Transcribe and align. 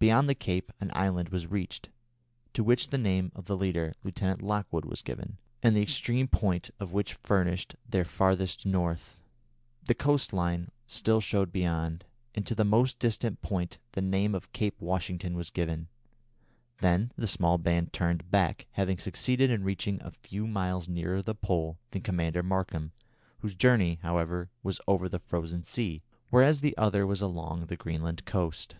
Beyond 0.00 0.28
the 0.28 0.36
cape 0.36 0.72
an 0.80 0.92
island 0.94 1.30
was 1.30 1.48
reached, 1.48 1.88
to 2.52 2.62
which 2.62 2.90
the 2.90 2.98
name 2.98 3.32
of 3.34 3.46
the 3.46 3.56
leader, 3.56 3.94
Lieutenant 4.04 4.42
Lockwood, 4.42 4.84
was 4.84 5.02
given, 5.02 5.38
and 5.60 5.74
the 5.74 5.82
extreme 5.82 6.28
point 6.28 6.70
of 6.78 6.92
which 6.92 7.14
furnished 7.14 7.74
their 7.84 8.04
"farthest 8.04 8.64
North." 8.64 9.18
The 9.84 9.96
coast 9.96 10.32
line 10.32 10.70
still 10.86 11.20
showed 11.20 11.50
beyond, 11.50 12.04
and 12.32 12.46
to 12.46 12.54
the 12.54 12.64
most 12.64 13.00
distant 13.00 13.42
point 13.42 13.78
the 13.90 14.00
name 14.00 14.36
of 14.36 14.52
Cape 14.52 14.80
Washington 14.80 15.34
was 15.36 15.50
given. 15.50 15.88
Then 16.76 17.10
the 17.16 17.26
small 17.26 17.58
band 17.58 17.92
turned 17.92 18.30
back, 18.30 18.68
having 18.74 18.98
succeeded 18.98 19.50
in 19.50 19.64
reaching 19.64 20.00
a 20.00 20.12
few 20.12 20.46
miles 20.46 20.88
nearer 20.88 21.22
the 21.22 21.34
Pole 21.34 21.76
than 21.90 22.02
Commander 22.02 22.44
Markham, 22.44 22.92
whose 23.40 23.56
journey, 23.56 23.98
however, 24.02 24.48
was 24.62 24.80
over 24.86 25.08
the 25.08 25.18
frozen 25.18 25.64
sea, 25.64 26.02
whereas 26.30 26.60
the 26.60 26.76
other 26.78 27.04
was 27.04 27.20
along 27.20 27.66
the 27.66 27.76
Greenland 27.76 28.24
coast. 28.24 28.76